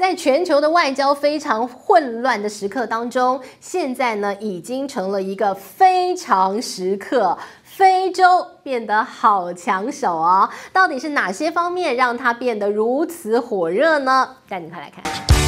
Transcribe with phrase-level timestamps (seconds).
[0.00, 7.36] 在全球的外交非常混乱的时刻当中，现在呢已经成了一个非常时刻。
[7.62, 14.36] 非洲变得好抢手哦，到底是哪些方面让它变得如此火热呢？
[14.48, 15.39] 带你快来看。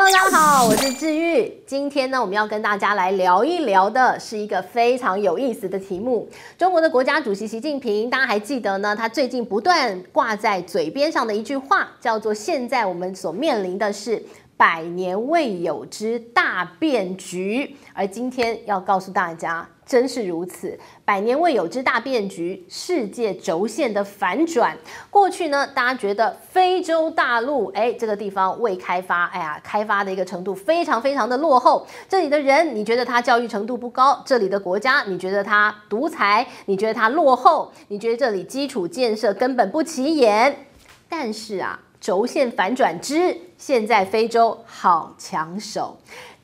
[0.00, 1.52] Hello，大家好，我是治愈。
[1.66, 6.28] 今天呢，我们要跟大家来聊一聊的是一个非常有意思的题目。
[6.56, 8.94] 中国的国家主席习近平，大家还记得呢？
[8.94, 14.22] 他最近不断挂在嘴边上的一句话，叫做“现在我们所面临的是”。
[14.56, 20.78] 百年未有之大变局，而今天要告诉大家，真是如此。
[21.04, 24.76] 百年未有之大变局，世界轴线的反转。
[25.08, 31.86] 过去呢，大家觉得非洲大陆，哎，这个地方未开发，哎呀，开发的一个程度非常非常的落后。
[32.06, 34.22] 这里的人，你觉得他教育程度不高？
[34.26, 36.46] 这里的国家，你觉得他独裁？
[36.66, 37.72] 你觉得他落后？
[37.88, 40.66] 你觉得这里基础建设根本不起眼？
[41.08, 41.80] 但是啊。
[42.00, 45.98] 轴线反转之，现在非洲好抢手，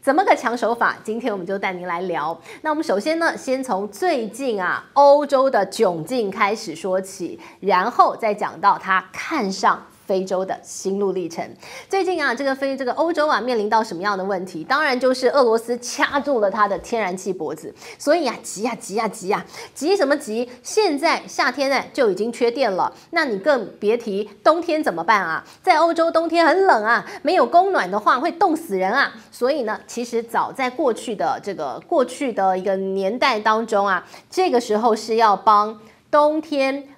[0.04, 0.94] 怎么个抢手法？
[1.02, 2.38] 今天我们就带您来聊。
[2.60, 9.82] 那我们首先呢，先从最近啊欧洲的窘境开始说起，然后再讲到他看上。
[10.06, 11.48] 非洲的心路历程。
[11.88, 14.62] 最近啊，这个非这个欧洲啊，面临到什么样的问题？
[14.64, 19.44] 当然就是俄罗斯掐住了它的天然气脖子，所以啊，急呀急呀急呀，
[19.74, 20.50] 急什么急？
[20.62, 25.44] 现在夏天呢就已经缺电了，那你更别提冬天怎么办啊？
[25.62, 29.12] 在欧洲冬天很冷啊，没有供暖的话会冻死人啊。
[29.30, 36.88] 所以呢，其实早在过去的这个过去的一个年代当中啊，这个时候是要帮冬天。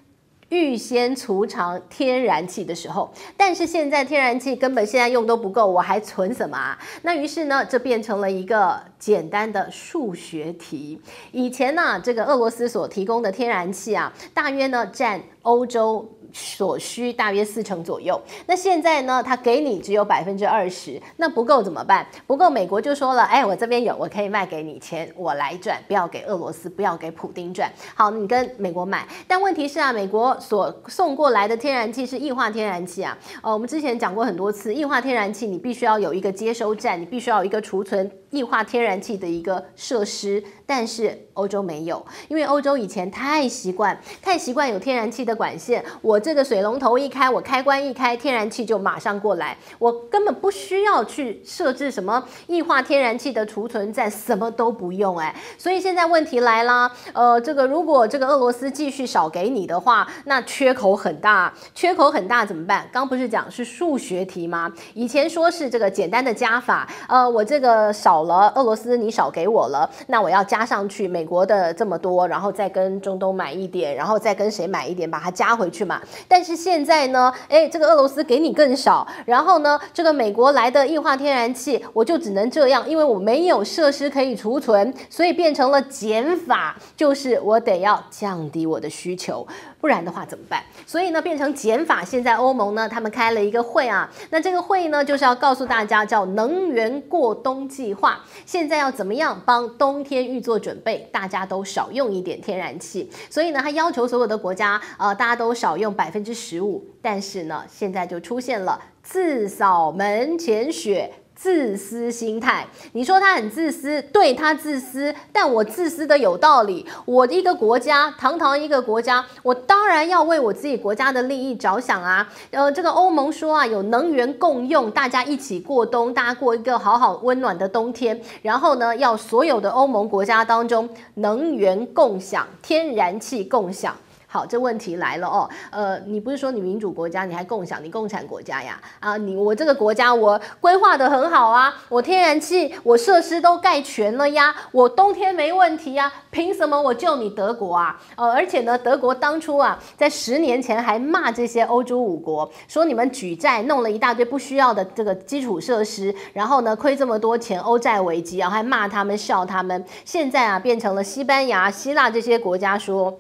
[0.49, 6.79] 预先储藏天然气的时候，但是现在天然气根本现在用都不够，我还存什么啊？
[7.03, 11.01] 那于是呢，这变成了一个简单的数学题。
[11.33, 16.16] 以前呢，这个俄罗斯所提供的天然气啊，大约呢占欧洲。
[16.37, 18.21] 所需大约四成左右。
[18.47, 22.07] 那现在呢，他给你只有百分之二十，那不够怎么办？
[22.27, 27.73] 不够，美国就说了，哎，我这边有，我可以卖给你钱，我来赚，不要给俄罗斯，不要给普丁赚。
[27.95, 29.07] 好，你跟美国买。
[29.27, 33.17] 但问题是啊，美国所送过来的天然气是液化天然气啊。
[33.43, 46.21] 呃，我们之前讲过很多次，液化天然气你必须要有一个接收站，你必须要有一个储存液化天然气的一个设施，但是欧洲没有，因为欧洲以前太习惯，太习惯有天然气的管线，我。
[46.27, 55.33] 这个水龙头一开，我开关一开，天然气就马上过来，我根本不需要去设置什么液化天然气的储存站，什么都不用哎。
[55.57, 62.89] 所以现在问题来了，呃，这个如果这个俄罗斯继续少给你的话，那缺口很大，缺口很大怎么办？
[62.93, 64.73] 刚不是讲是数学题吗？
[64.95, 76.01] 以前说是这个简单的加法，呃，我这个少了，俄罗斯你少给我了，那我要加加上去美国的这么多，然后再跟中东买一点，然后再跟谁买一点，把它加回去嘛。
[76.27, 89.47] 但是现在呢，诶，这个俄罗斯给你更少，然后呢，这个美国来的液化天然气，我就只能这样，因为我没有设施可以储存，所以变成了减法，就是我得要降低我的需求，
[89.87, 90.61] 不然的话怎么办？
[90.85, 92.05] 所以呢，变成减法。
[92.05, 103.09] 现在欧盟呢，他们开了一个会啊，那这个会呢，就是要告诉大家叫能源过冬计划，现在要怎么样帮冬天预做准备，大家都少用一点天然气。
[103.31, 111.13] 所以呢，他要求所有的国家，呃，大家都少用百分之十五，但是呢，现在就出现了自扫门前雪。
[111.37, 116.85] 自私心态，你说他很自私，对，他自私，但我自私的有道理。
[117.05, 122.27] 我的一个国家，堂堂一个国家，我当然要为我自己国家的利益着想啊。
[122.51, 128.19] 呃，这个欧盟说啊，有能源共用，大家一起过冬，大家过一个好好温暖的冬天。
[128.41, 133.95] 然后呢，要所有的欧盟国家当中能源共享，天然气共享。
[134.29, 138.81] 好，这问题来了哦，呃，你不是说你民主国家，你还共享，你共产国家呀？
[139.01, 148.01] 啊，你我这个国家我规划得很好啊，我天然气我设施都盖全了呀，我冬天没问题呀，凭什么我救你德国啊？
[148.17, 159.85] 呃，而且呢，德国当初啊，在十年前还骂这些欧洲五国，说你们举债弄了一大堆不需要的这个基础设施，然后呢，亏这么多钱，欧债危机啊，还骂他们笑他们。
[160.05, 163.19] 现在啊，变成了西班牙、希腊这些国家说。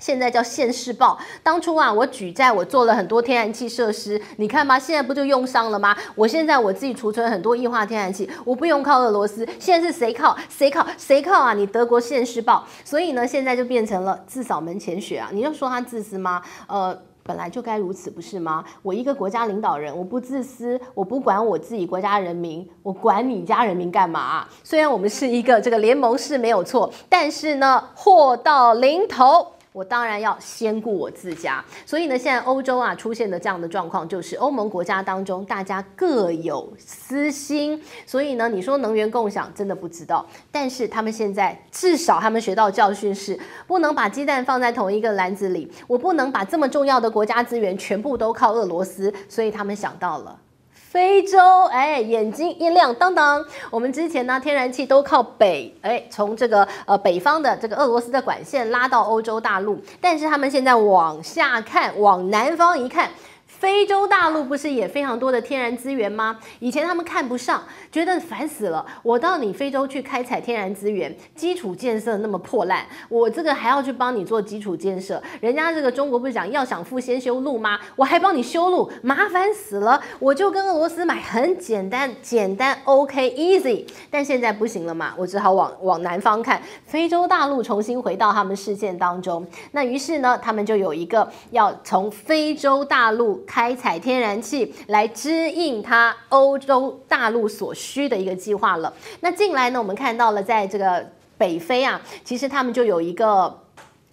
[0.00, 1.18] 现在叫现世报。
[1.42, 5.96] 当初啊，我举债，我做了很多天然气设施，你看吧，现在不就用上了吗？
[6.16, 9.46] 我现在我自己储存很多液化天然气，我不用靠俄罗斯。
[9.58, 10.36] 现在是谁靠？
[10.48, 10.84] 谁靠？
[10.96, 11.52] 谁靠啊？
[11.52, 12.66] 你德国现世报。
[12.84, 15.28] 所以呢，现在就变成了自扫门前雪啊！
[15.32, 16.40] 你要说他自私吗？
[16.66, 18.64] 呃，本来就该如此，不是吗？
[18.82, 24.48] 我一个国家领导人，我不自私，我不管我自己国家人民，我管你家人民干嘛？
[24.64, 29.52] 虽然我们是一个这个联盟是没有错，但是呢，祸到临头。
[29.72, 43.38] 我当然要先顾我自家，所以呢，现在欧洲啊出现的这样的状况，就是欧盟国家当中大家各有私心，所以呢，你说能源共享真的不知道，但是他们现在至少他们学到教训是，
[43.68, 50.36] 不能把鸡蛋放在同一个篮子里，我不能把这么重要的国家资源全部都靠俄罗斯，所以他们想到了。
[50.90, 51.38] 非洲，
[51.70, 53.44] 哎，眼睛一亮，当当。
[53.70, 63.08] 我们之前呢，天然气都靠北，哎，从这个呃北方的这个俄罗斯的管线拉到欧洲大陆，但是他们现在往下看，往南方一看。
[63.60, 66.38] 非洲大陆不是也非常多的天然资源吗？
[66.60, 67.62] 以前他们看不上，
[67.92, 68.86] 觉得烦死了。
[69.02, 75.22] 我到你非洲去开采天然资源，基础建设那么破烂，我这个还要去帮你做基础建设。
[75.42, 77.78] 人家这个中国不是讲要想富先修路吗？
[77.96, 80.02] 我还帮你修路，麻烦死了。
[80.18, 83.84] 我就跟俄罗斯买，很简单，简单，OK easy。
[84.10, 89.46] 但现在不行了嘛，我只好往往南方看，非洲大陆重新回到他们视线当中。
[89.72, 93.44] 那于是呢，他们就有一个要从非洲大陆。
[93.50, 98.94] 开采天然气来支应它欧洲大陆所需的一个计划了。
[99.22, 101.04] 那近来呢，我们看到了在这个
[101.36, 103.62] 北非啊，其实他们就有一个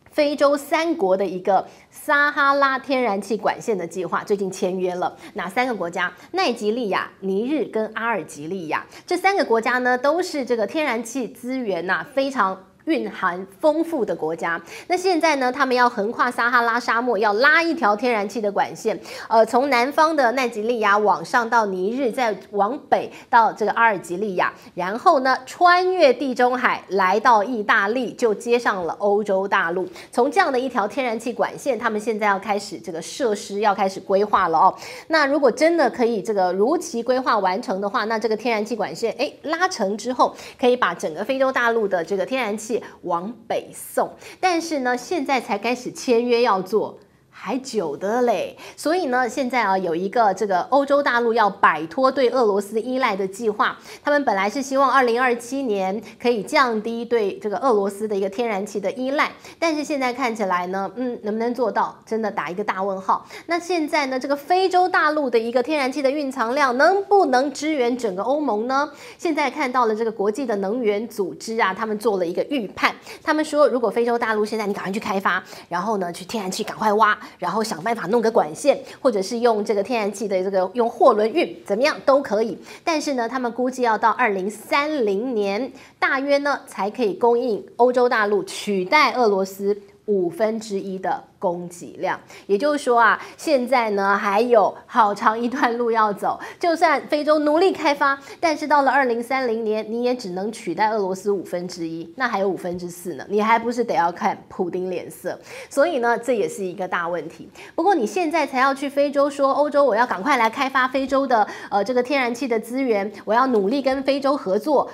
[0.09, 5.15] 非洲三国的一个撒哈拉天然气管线的计划，最近签约了。
[5.35, 6.11] 哪三个国家？
[6.31, 12.66] 奈及利亚、尼日跟阿尔及利亚这三个国家呢，都是这个天然气资源呐、非常。
[12.87, 18.97] 蕴含丰富的国家，那现在呢，他们要横跨撒哈拉沙漠，要拉一条天然气的管线，
[19.27, 29.85] 呃，从南方的奈及利亚往上到尼日，再往北到这个阿尔及利亚，然后呢，穿越地中海来到意大利，就接上了欧洲大陆。
[30.09, 34.73] 从这样的一条天然气管线，他们现在要开始这个设施，要开始规划了哦。
[35.07, 42.76] 那如果真的可以这个如期规划完成的话，那这个天然气管线，哎，拉成之后，可以把整个非洲大陆的这个天然气。
[43.03, 46.99] 往北送，但是呢，现在才开始签约要做。
[47.39, 53.77] 还久的嘞，所以呢，现在啊有一个这个欧洲大陆要摆脱对俄罗斯依赖的计划。
[54.03, 63.25] 他们本来是希望二零二七年可以降低对这个俄罗斯的一个天然气的依赖，但是现在看起来呢，嗯，能不能做到，真的打一个大问号。
[63.45, 68.91] 那现在呢，这个非洲大陆的一个天然气的蕴藏量能不能支援整个欧盟呢？
[69.17, 72.93] 现在看到了这个国际的能源组织啊，他们做了一个预判，
[73.23, 77.17] 他们说如果非洲大陆现在你赶快去开发，然后呢，去天然气赶快挖。
[77.37, 82.57] 然后想办法弄个管线，或者是用这个天然气的这个用货轮运，怎么样都可以。
[82.83, 89.77] 但是呢，他们估计要到二零三零年，大约呢才可以供应欧洲大陆，取代俄罗斯。
[90.07, 96.39] 五分之一的供给量，也就是说啊，现在呢还有好长一段路要走。
[96.59, 105.37] 就算非洲努力开发，但是到了二零三零年，你也只能取代俄罗斯五分之一，那还有五分之四呢，你还不是得要看普丁脸色？
[105.69, 107.49] 所以呢，这也是一个大问题。
[107.75, 114.89] 不过你现在才要去非洲说，欧洲我要赶快来开发非洲的呃这个天然气的资源，我要努力跟非洲合作，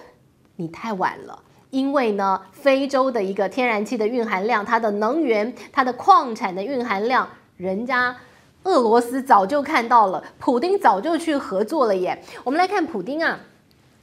[0.56, 1.40] 你太晚了。
[1.74, 7.28] 因为呢，非洲的一个天然气的蕴含量，它的能源、它的矿产的蕴含量，
[7.58, 8.16] 人家
[8.62, 12.22] 俄罗斯早就看到了，普丁早就去合作了耶。
[12.44, 13.40] 我们来看普丁啊，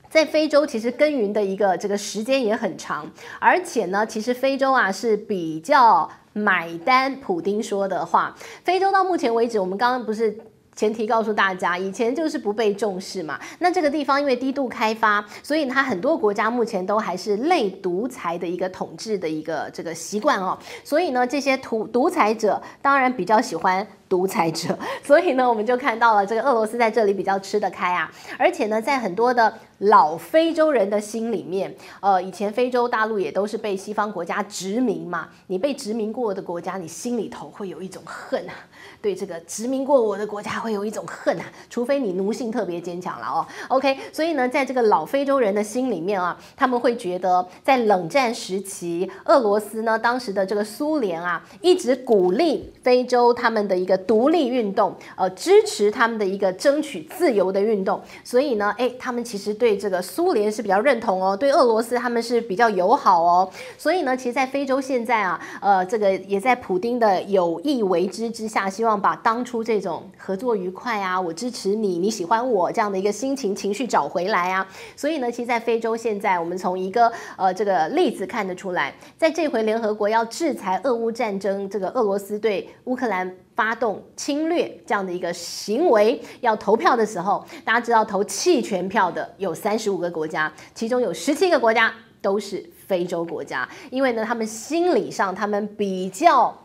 [0.08, 3.08] 在非洲其实耕耘的一个这个时间也很长，
[3.38, 8.34] 而且呢，其实非洲啊是比较买单普丁说的话。
[8.64, 10.36] 非洲到目前为止，我们刚刚不是。
[10.74, 13.38] 前提告诉大家，以前就是不被重视嘛。
[13.58, 20.58] 那这个地方因为低度开发，所以它很多国家目前都还是类独裁的一个统治的一个这个习惯哦。
[20.82, 23.86] 所以呢，这些独独裁者当然比较喜欢。
[24.10, 38.52] 独裁者， 所以呢，我们就看到了这个俄罗斯在这里比较吃得开啊，而且呢，在很多的老非洲人的心里面，呃，以前非洲大陆也都是被西方国家殖民嘛，你被殖民过的国家，你心里头会有一种恨啊，
[39.00, 43.46] 对这个殖民过我的国家会有一种恨啊，除非你奴性特别坚强了哦。
[43.68, 53.99] OK，所以呢，在这个老非洲人的心里面啊，他们会觉得在冷战时期，俄罗斯呢，当时的这个苏联啊，一直鼓励非洲他们的一个。
[54.00, 74.66] 独立运动，呃，支持他们的一个争取自由的运动，所以呢，诶，他们其实对这个苏联是比较认同哦，对俄罗斯他们是比较友好哦，所以呢，其实，在非洲现在啊，呃，这个也在普丁的有意为之之下，希望把当初这种合作愉快啊，我支持你，你喜欢我这样的一个心情情绪找回来啊，
[74.96, 83.34] 所以呢，其实，在非洲现在，我们从一个呃这个例子看得出来，在这回联合国要制裁俄乌战争，这个俄罗斯对乌克兰。
[83.60, 96.56] 发动侵略这样的一个行为，要投票的时候，大家知道投弃权票的有三十五个国家，其中有十七个国家都是非洲国家，因为呢，他们心理上他们比较。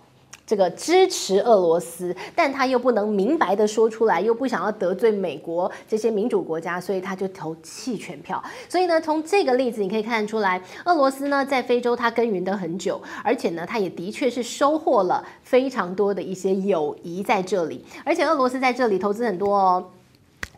[0.46, 8.44] 这个支持俄罗斯，但他又不能明白的说出来，又不想要得罪美国这些民主国家，所以他就投弃权票。
[8.70, 19.84] 所以呢，从这个例子你可以看得出来，俄罗斯呢在非洲它耕耘的很久，而且呢，它也的确是收获了非常多的一些友谊在这里，而且俄罗斯在这里投资很多哦。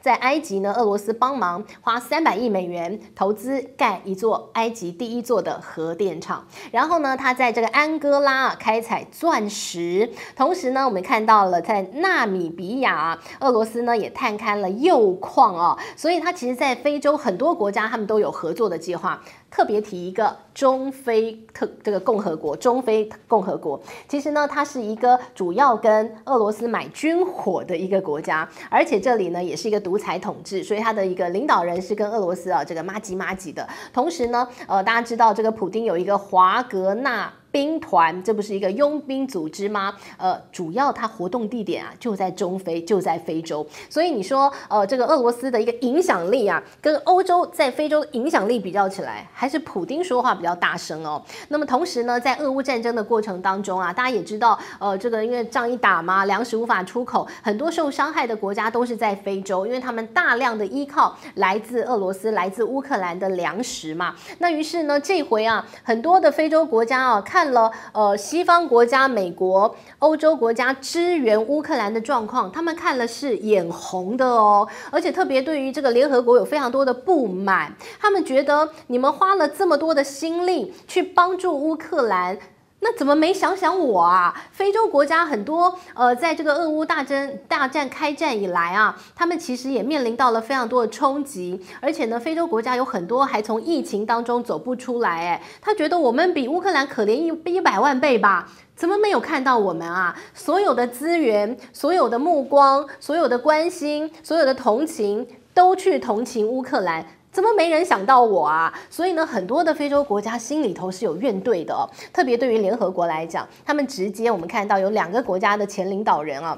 [0.02, 19.22] 在埃及呢，俄罗斯帮忙花三百亿美元投资盖一座埃及第一座的核电厂，然后呢，他在这个安哥拉开采钻石，同时呢，我们看到了在纳米比亚，俄罗斯呢也探勘了铀矿哦，所以他其实，在非洲很多国家，他们都有合作的计划。
[19.50, 33.68] 特别提一个中非特这个共和国，中非共和国，其实呢，它是一个主要跟俄罗斯买军火的一个国家，而且这里呢也是一个独裁统治，所以它的一个领导人是跟俄罗斯啊这个妈吉妈吉的。
[33.94, 37.32] 同时呢，呃，大家知道这个普丁有一个华格纳。
[37.52, 39.96] 兵团，这不是一个佣兵组织吗？
[40.18, 43.66] 呃，主要它活动地点啊就在中非，就在非洲。
[43.90, 51.24] 所以你说，呃，这个俄罗斯的一个影响力啊，跟欧洲在非洲影响力比较起来，还是普丁说话比较大声哦。
[51.48, 64.14] 那么同时呢，在俄乌战争的过程当中啊，大家也知道，呃，这个因为仗一打嘛，粮食无法出口，很多受伤害的国家都是在非洲，因为他们大量的依靠来自俄罗斯、来自乌克兰的粮食嘛。
[64.40, 67.47] 那于是呢，这回啊，很多的非洲国家啊，看。
[67.52, 82.38] 了，呃，西方国家、美国、欧洲国家支援乌克兰的状况，他们看了是眼红的哦，而且特别对于这个联合国有非常多的不满，他们觉得你们花了这么多的心力去帮助乌克兰。
[82.80, 84.34] 那怎么没想想我啊？
[84.52, 95.28] 非洲国家很多，呃，在这个俄乌大战大战开战以来啊，他们其实也面临到了非常多的冲击，而且呢，非洲国家有很多还从疫情当中走不出来。
[95.28, 98.48] 哎，他觉得我们比乌克兰可怜一一百万倍吧？
[98.76, 100.16] 怎么没有看到我们啊？
[100.36, 107.04] 所有的资源、所有的目光、所有的关心、所有的同情，都去同情乌克兰。
[107.32, 108.74] 怎么没人想到我啊？
[108.90, 111.88] 所以呢，很多的非洲国家心里头是有怨怼的。
[112.12, 116.58] 特别对于联合国来讲，他们直接我们看到有两个国家的前领导人啊，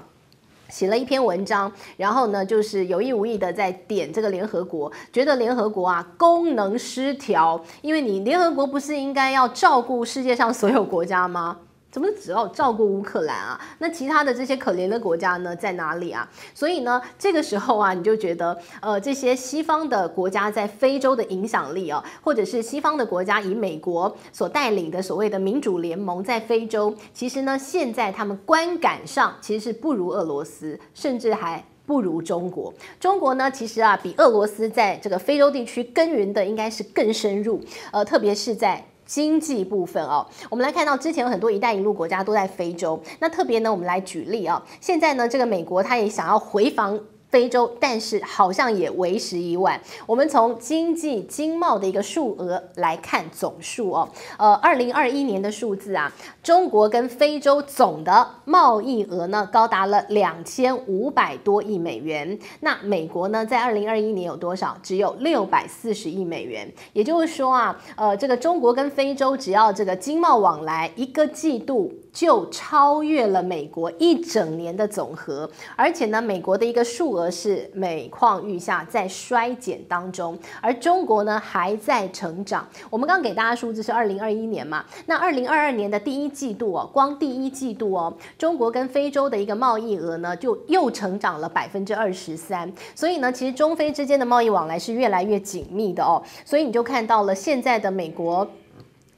[0.70, 11.58] 写了一篇文章，然后呢，就是有意无意的在点这个联合国，觉得联合国啊功能失调，因为你联合国不是应该要照顾世界上所有国家吗？
[11.92, 13.60] 怎么只要照顾乌克兰啊？
[13.80, 16.30] 那其他的这些可怜的国家呢，在哪里啊？
[16.54, 32.72] 所以呢，这个时候啊，你就觉得，呃，这些西方的国家在非洲的影响力啊，或者是西方的国家以美国所带领的所谓的民主联盟在非洲，其实呢，现在他们观感上其实是不如俄罗斯，甚至还不如中国。
[33.00, 37.60] 中国呢，其实啊，比俄罗斯在这个非洲地区耕耘的应该是更深入，
[37.92, 38.86] 呃，特别是在。
[39.10, 47.00] 经济部分哦，我们来看到之前有很多“一带一路”国家都在非洲，那特别呢，我们来举例啊，现在呢，这个美国他也想要回防。
[47.30, 49.80] 非洲，但是好像也为时已晚。
[50.06, 62.38] 我们从经济经贸的一个数额来看总数哦，呃，二零二一年的数字啊，中国跟非洲总的贸易额呢高达了两千五百多亿美元。
[62.62, 64.76] 那美国呢，在二零二一年有多少？
[64.82, 66.72] 只有六百四十亿美元。
[66.94, 71.94] 也就是说啊，呃，这个中国跟非洲只要这个经贸往来一个季度。
[72.12, 82.68] 就超越了美国一整年的总和，而且呢，美国的一个数额是每况愈下，在衰减当中，而中国呢还在成长。
[82.90, 98.48] 我们刚给大家数字是二零二一年嘛，那二零二二年的第一季度哦，光第一季度哦，中国跟非洲的一个贸易额呢就又成长了百分之二十三，所以呢，其实中非之间的贸易往来是越来越紧密的哦，所以你就看到了现在的美国。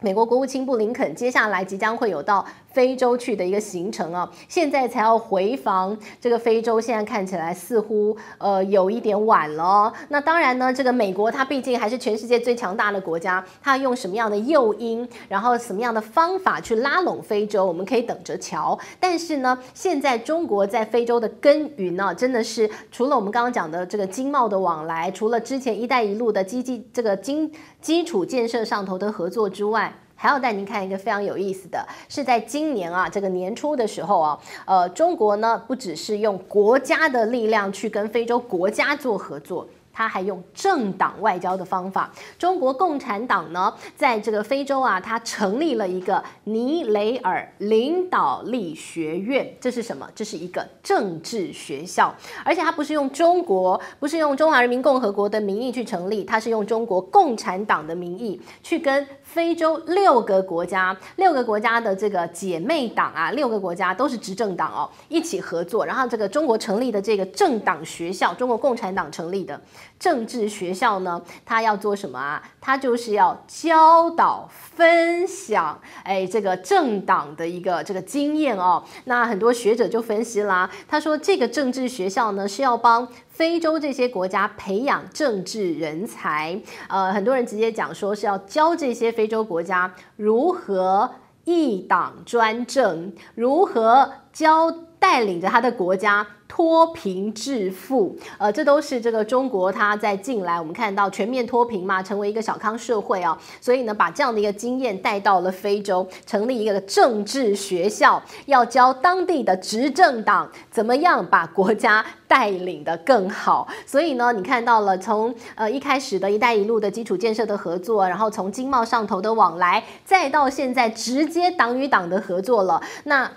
[0.03, 9.93] 美国国务卿布林肯接下来即将会有到非洲去的一个行程啊，现在才要回防这个非洲，现在看起来似乎呃有一点晚了哦。
[10.09, 18.77] 那当然呢，这个美国它毕竟还是全世界最强大的国家，它用什么样的诱因，然后什么样的方法去拉拢非洲，我们可以等着瞧。
[18.99, 27.51] 但是呢，现在中国在非洲的耕耘呢，真的是除了我们刚刚讲的这个经贸的往来，除了之前“一带一路”的基基这个经
[27.81, 42.11] 基础建设上头的合作之外，还要带您看一个非常有意思的，是在今年啊，这个年初的时候啊，呃，中国呢不只是用国家的力量去跟非洲国家做合作，他还用政党外交的方法。
[42.37, 49.51] 中国共产党呢，在这个非洲啊，他成立了一个尼雷尔领导力学院。
[49.59, 50.07] 这是什么？
[50.13, 52.13] 这是一个政治学校，
[52.45, 65.85] 而且它不是用中国，不是用中华人民共和国的名义去成立，它是用中国共产党的名义去跟非洲六个国家、六个国家的这个姐妹党啊，六个国家都是执政党哦，一起合作。
[65.85, 69.59] 然后这个中国成立的这个政党学校，中国共产党成立的
[69.97, 72.43] 政治学校呢，它要做什么啊？
[72.59, 78.83] 它就是要教导、分享，哎，这个政党的一个这个经验哦。
[79.05, 83.07] 那很多学者就分析啦，他说这个政治学校呢是要帮。
[83.31, 91.09] 非洲这些国家培养政治人才，呃，很多人直接讲说是要教这些非洲国家如何
[91.45, 96.25] 一党专政，如何教带领着他的国家。
[96.53, 113.65] 脱贫致富，呃，这都是这个中国它在近来我们看到全面脱贫嘛，成为一个小康社会啊，所以呢，把这样的一个经验带到了非洲，成立一个政治学校，要教当地的执政党怎么样把国家带领得更好。
[113.85, 123.31] 所以呢，你看到了从呃一开始的一带一路的基础建设的合作，然后从经贸上头的往来，再到现在直接党与党的合作了，那。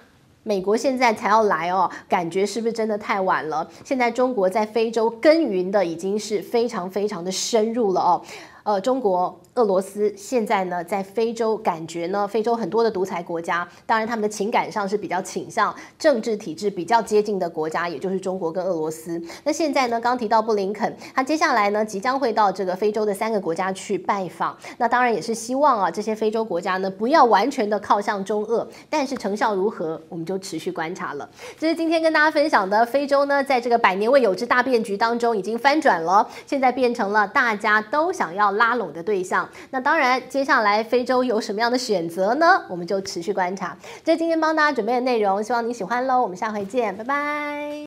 [0.44, 3.66] 美国现在才要来哦，感觉是不是真的太晚了？
[3.82, 8.22] 现在中国在非洲耕耘的已经是非常非常的深入了哦。
[8.62, 19.20] 呃，中国、俄罗斯现在呢，在非洲感觉呢，非洲很多的独裁国家，当然他们的情感上是比较倾向政治体制比较接近的国家，也就是中国跟俄罗斯。
[19.44, 24.56] 那现在呢，刚提到布林肯，他接下来呢，即将会到这个非洲的三个国家去拜访。
[24.78, 31.28] 那当然也是希望啊，这些非洲国家呢，不要完全的靠向中俄，但是成效如何，我们就持续观察了。
[31.58, 38.54] 这是今天跟大家分享的，非洲呢，在这个百年未有之大变局当中已经翻转了，现在变成了大家都想要。
[38.54, 42.64] 拉拢的对象，那当然，接下来非洲有什么样的选择呢？
[42.68, 43.76] 我们就持续观察。
[44.04, 46.22] 这是今天帮大家准备的内容，希望你喜欢喽。
[46.22, 47.74] 我们下回见，拜拜。